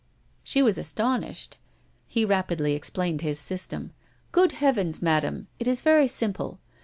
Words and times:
She 0.41 0.63
was 0.63 0.79
astonished; 0.79 1.57
he 2.07 2.25
rapidly 2.25 2.73
explained 2.73 3.21
his 3.21 3.37
system: 3.39 3.91
"Good 4.31 4.53
heavens, 4.53 4.99
Madame, 4.99 5.45
it 5.59 5.67
is 5.67 5.83
very 5.83 6.07
simple. 6.07 6.59